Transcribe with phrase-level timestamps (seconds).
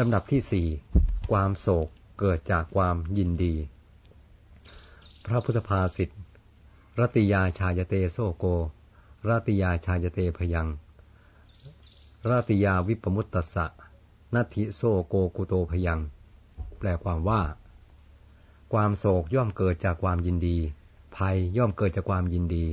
[0.00, 0.66] ลำดับที่สี่
[1.30, 1.88] ความโศก
[2.20, 3.54] เกิดจากความยินดี
[5.26, 6.08] พระพุทธภาษิต
[6.98, 8.44] รติยาชายเตโซโก
[9.28, 10.68] รติยาชายเตพยัง
[12.30, 13.66] รติยาวิปมุตตสะ
[14.34, 16.00] นัตถิโซโกกุโตพยัง
[16.78, 17.42] แปลความว่า
[18.72, 20.58] ความโศกย่อมเกิดจากความยินดี
[21.16, 22.64] ภัยย่อมเกิดจากความยินดี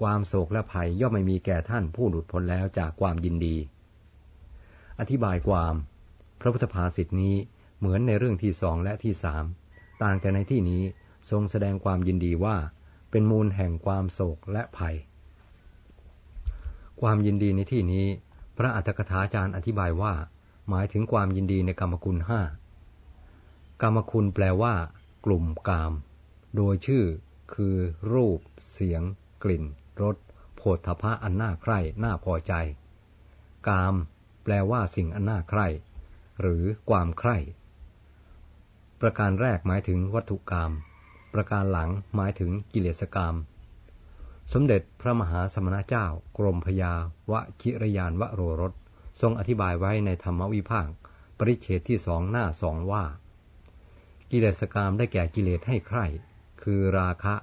[0.00, 3.56] ความโศกและภัยย่อมไม่มีแก่ท่านผู้หลุดพ้นแล้วจากความยินดี
[4.98, 5.76] อธิบายความ
[6.40, 7.34] พระพุทธภาษิตนี้
[7.78, 9.44] เหมือนในเรื่องที่สองและที่สาม
[10.02, 10.82] ต่างแต่ในที่นี้
[11.30, 12.56] ทรงแสดงความยินดีว่า
[13.10, 14.96] เป็นมูลแห่งความโศกและภัย
[17.00, 18.06] ความยินดีในที่นี้
[18.56, 20.14] พระอัฏฐกถาจารย์อธิบายว่า
[20.68, 22.40] หมายถึงความยินดีในกรรมคุณห้า
[23.82, 24.74] กรรมคุณแปลว่า
[25.24, 25.92] กลุ่มกาม
[26.56, 27.04] โดยชื่อ
[27.54, 27.76] คือ
[28.12, 28.38] รูป
[28.72, 29.02] เสียง
[29.44, 29.64] กลิ่น
[30.02, 30.16] รส
[30.56, 32.52] โผฏฐพะอันน่าใคร่น่าพอใจ
[33.68, 33.94] กาม
[34.44, 35.66] แปลว่าสิ่งอันน่าใคร่
[36.40, 37.38] หรือความใคร่
[39.00, 40.72] ประการแรกหมายถึงวัตถุกรรม
[41.34, 43.34] ประการหลังหมายถึงกิเลสกรรม
[44.52, 46.06] สมเด็จพระมหาสมณเจ้า
[46.38, 46.92] กรมพยา
[47.30, 48.72] วชิรยานวโรรส
[49.20, 50.88] ทรงอธิบายไว้ในธรรมวิภาค
[51.38, 53.04] ปริเฉดที่สองหน้าสองว่า
[54.30, 56.06] กิเลสกรรมได้แก่กิเลสให้ใคร่
[56.62, 57.34] คือราคะ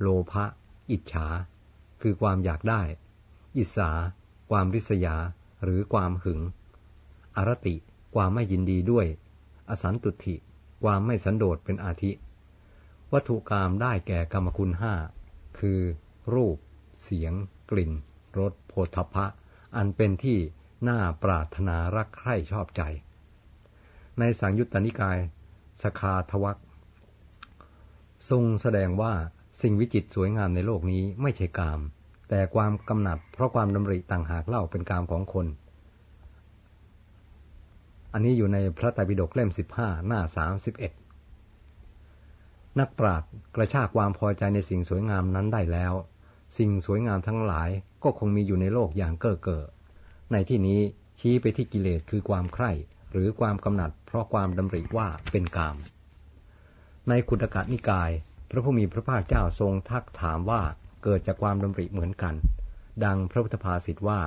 [0.00, 0.44] โลภะ
[0.90, 1.26] อิจฉา
[2.02, 2.82] คือความอยากได้
[3.58, 3.90] อิสา
[4.50, 5.16] ความริษยา
[5.62, 6.40] หรือความหึง
[7.36, 7.76] อารติ
[8.16, 9.06] ความไม่ยินดีด้วย
[9.68, 10.36] อสันตุถิ
[10.84, 12.12] ความไม่สันโดษเป็นอาทิ
[13.12, 14.94] วัตถุกรรมได้แก่กรรมคุณห้า
[15.58, 15.80] คือ
[16.34, 16.56] รูป
[17.02, 17.32] เสียง
[17.70, 17.92] กลิ่น
[18.38, 19.26] รสโผฏฐะ
[19.76, 20.38] อันเป็นที่
[20.88, 22.82] น่าปรารถนารักใคร่ชอบใจ
[24.18, 25.18] ในสังยุตตนิกาย
[25.82, 26.58] สคาทวัก
[28.28, 29.12] ทรงแสดงว่า
[29.62, 31.80] สิ่งวิจิตสวยงามในโลกนี้ไม่ใช่กาม
[32.28, 35.46] แต่ความกำหนัดเพราะความดำริต่างหากเล่าเป็นกามของคน
[38.16, 40.92] อันนี้อยู่ในพระไตรปิฎกเล่มสิบห้าหน้าสามสิบเอ็ด
[42.78, 45.92] นักปราชญ์กระชากความพอใจในสิ่งสวยงามนั้นได้แล้ว
[46.58, 47.70] สิ่งสวยงามทั้งหลาย
[48.04, 49.64] ก็คงมีอยู่ในโลกอย่างเก้อเก้อ
[50.32, 50.80] ในที่นี้
[51.20, 52.72] ชี้ไปที่กิเลสคือความใคร่
[53.10, 55.76] หรือความกำหนัด เพราะความดำริว่าเป็นกาม
[57.08, 58.10] ในขุตกะนิกาย
[58.50, 60.62] พระผู้มีพระภาคเจ้าทรงทักถามว่า
[61.02, 62.34] เกิดจากความดำริเหมือนกัน
[63.04, 64.20] ดังพระพุทธภาษิตว่า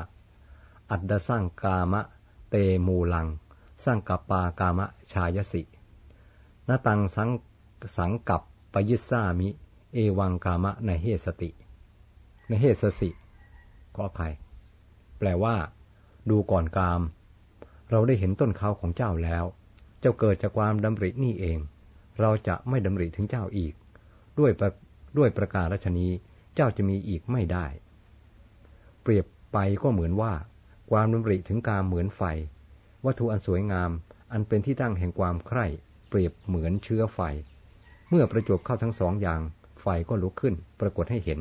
[0.91, 2.01] อัดดสร้างกามะ
[2.50, 2.56] เต
[2.88, 3.29] มูลัง
[3.84, 5.62] สร้างกับปากามะชายสิ
[6.67, 7.29] นตังสัง
[7.97, 8.41] สังกับ
[8.73, 9.50] ปยิสามิ
[9.94, 11.50] เอวังกามะในเฮสติ
[12.47, 13.09] ในเฮสสิ
[13.95, 14.34] ขออภัย
[15.18, 15.56] แปลว่า
[16.29, 17.01] ดูก่อนกาม
[17.89, 19.45] เราได้เห็นต้นเขาของเจ้าแล้ว
[20.00, 21.57] เจ้าเกิดจากความดำรินี่เอง
[22.19, 23.73] เราจะไม่ดำริถึงเจ้าอีก
[24.39, 24.51] ด้วย
[25.18, 26.07] ด้วยประการชนี
[26.56, 27.66] เจ้าจะมีอีกไม่ได้
[29.01, 30.34] เปรียบไปก็เหมือนว่า
[30.91, 32.22] ความดำริถึงกามเหมือนไฟ
[33.05, 33.91] วัตถุอันสวยงาม
[34.31, 35.65] อันเป็นที่ตั้งแห่งความใคร่
[36.09, 37.19] เปรียบเหมือนเชื้อไฟ
[38.09, 39.41] เมื่อประจบเข้าทั้งสองอย่าง
[39.81, 41.39] ไฟก็ลุกขึ้น ปรากฏให้เห็น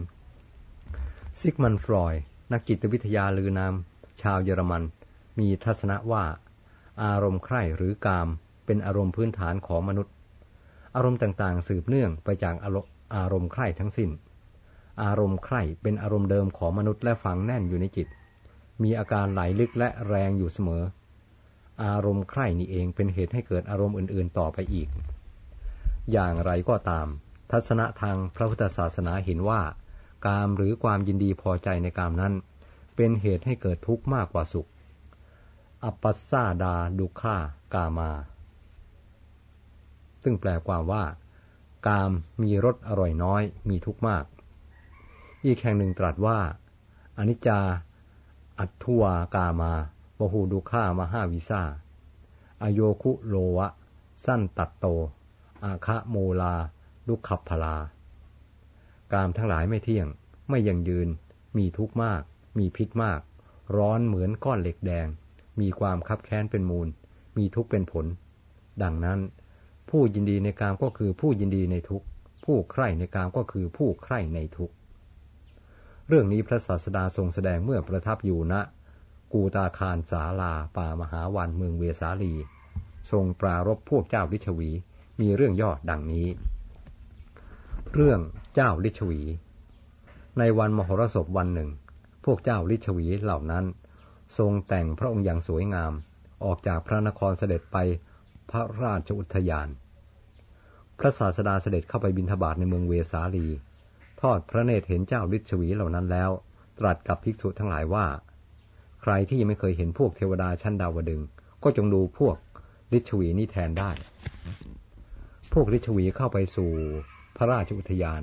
[1.41, 2.15] ซิกมันฟรอย
[2.53, 3.75] นักจิตวิทยาลือนาม
[4.23, 4.83] ชาวเยอรมัน
[5.39, 6.25] มีทัศนะว่า
[7.03, 8.29] อารมณ์ใคร่หรือกาม
[8.67, 10.15] เป็นอารมณ์พื้นฐานของมนุษย์
[10.97, 14.11] อารมณ์ต่างๆ สืบเนื่องไปจากอารมณ์ใคร่ทั้งสิน้น
[15.03, 18.09] อารมณ์ใคร่เป็นอารมณ์เดิมของมนุษย์และฝังแน่นอยู่ในจิต
[18.83, 20.83] มีอาการไหลลึกและแรงอยู่เสมอ
[21.83, 24.89] อารมณ์ใคร่นี่เองเป็นเหตุให้เกิดอารมณ์อื่นๆต่อไปอีก
[26.13, 27.07] อย่างไรก็ตาม
[27.51, 29.61] ทัศนะทางพระพุทธศาสนาเห็นว่า
[30.27, 32.35] กามหรือความยินดีพอใจในกามนั้น
[32.97, 34.69] เป็นเหตุให้เกิดทุกข์มากกว่าสุข
[35.85, 37.37] อัปปัสซาดาดุขา
[37.75, 38.11] กามา
[40.23, 41.05] ซึ่งแปลความว่า
[41.87, 42.11] กาม
[42.43, 44.25] มีรสอร่อยน้อย มีทุกข์มาก
[45.45, 46.39] อีกแห่งหนึ่งตรัสว่า
[47.19, 47.61] อนิจจา
[48.59, 49.73] อัตทุวากามา
[50.19, 51.63] บหูดุฆามหาวิซา
[52.63, 53.69] อโยคุโลวะ
[54.25, 54.87] สั้นตัดโต
[55.65, 56.55] อาคะโมลา
[57.09, 57.77] ลุกขับพลา
[59.13, 60.07] กามทั้งหลายไม่เที่ยง
[60.49, 61.09] ไม่ยังยืน
[61.57, 62.23] มีทุกข์มาก
[62.59, 63.21] มีพิษมาก
[63.77, 65.07] ร้อนเหมือนก้อนเหล็กแดง
[65.61, 66.89] มีความคับแค้นเป็นมูล
[67.37, 68.07] มีทุกข์เป็นผล
[68.83, 69.19] ดังนั้น
[69.91, 72.07] ผู้ยินดีในกามก็คือผู้ยินดีในทุกข์
[72.45, 74.75] ผู้ใคร่ในกามก็คือผู้ใคร่ในทุกข์
[76.09, 78.55] เรื่องนี้พระศาสดาทรงแสดงเมื่อประทับอยู่ณ
[79.33, 82.35] กูตาคารสาลาป่ามหาวันเมืองเวสาลี
[83.11, 84.71] ทรงปรารบพวกเจ้าลิชวี
[85.21, 86.27] มีเรื่องยอดดังนี้
[87.95, 88.21] เรื่อง
[88.55, 89.21] เจ้าลิชวี
[90.39, 91.71] ในวันมหรสพวันหนึ่ง
[92.25, 93.65] พวกเจ้าลิชวีเหล่านั้น
[94.39, 95.93] ทรงแต่งพระองค์อย่างสวยงาม
[96.45, 97.77] ออกจากพระนครเสด็จไป
[98.51, 99.69] พระราชอุทยาน
[100.99, 103.47] พระศาสดาเสด็จเข้าไปบินทบาทในเมืองเวสาลี
[104.21, 106.31] ทอดพระเนตรเห็นเจ้าลิชวีเหล่านั้นแล้ว
[106.79, 108.07] ตรัสกับภิกษุทั้งหลายว่า
[109.03, 111.21] ใครที่ยังไม่เคยเห็นพวกเทวดาชั้นดาวดึง
[111.63, 112.37] ก็จงดูพวก
[112.97, 113.91] ฤชวีนี้แทนได้
[115.53, 116.71] พวกฤชวีเข้าไปสู่
[117.37, 118.23] พระราชอุทยาน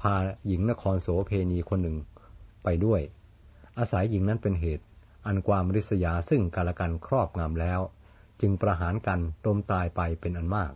[0.00, 0.14] พา
[0.46, 1.96] หญิงนครโสเพณีคนหนึ่ง
[2.64, 3.00] ไปด้วย
[3.78, 4.84] อาศัยหญิงนั้นเป็นเหตุ
[5.26, 7.80] อันความริษยาซึ่งกาลกันครอบงำแล้ว
[8.40, 10.72] จึงประหารกันรมตายไปเป็นอันมาก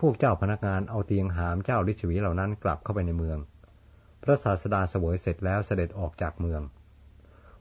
[0.00, 3.38] พวกเจ้าพนักงานเอาเตียงหามเจ้าฤชวีเหล่านั้นกลับเข้าไปในเมือง
[4.22, 6.62] พระศาสดาเสวยเสร็จแล้วเสด็จออกจากเมือง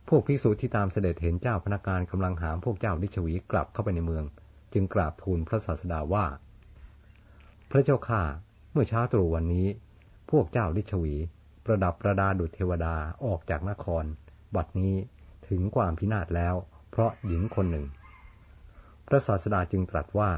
[0.10, 4.24] พวกภิกษุที่ตามเสด็จเห็นเจ้าพนักงานกำลังหามพวกเจ้าฤชวีกลับเข้าไปในเมือง
[4.74, 6.26] จึงกราบทูลพระศาสดาว่า
[7.72, 8.22] พระเจ้าข้า
[8.72, 9.68] เมื่อเช้าตรู่วันนี้
[10.32, 11.16] พวกเจ้าฤชวี
[11.66, 12.96] ประดับประดาดุจเทวดา
[13.26, 14.04] ออกจากนคร
[14.56, 14.94] บัดนี้
[15.48, 16.56] ถึงความพินาศแล้ว
[16.90, 17.86] เพราะหญิงคนหนึ่ง
[19.08, 20.32] พระศาสดาจึงตรัสว่า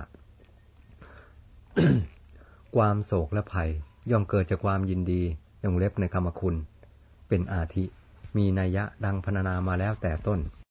[2.76, 3.70] ความโศกและภัย
[4.12, 5.22] ย่อมเกิดจากความยินดี
[5.64, 6.56] ยงเล็บในคำคุณ
[7.28, 7.86] เป็นอาทิ
[8.38, 10.40] มีนัยยะดังพรรณนามาแล้วแต่ต้น